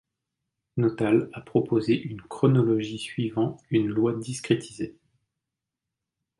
Nottale 0.77 1.29
a 1.31 1.41
proposé 1.41 1.93
une 1.95 2.23
chronologie 2.23 2.97
suivant 2.97 3.57
une 3.69 3.85
loi 3.87 4.13
discrétisée. 4.15 4.97